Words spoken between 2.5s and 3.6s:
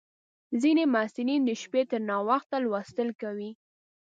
لوستل کوي.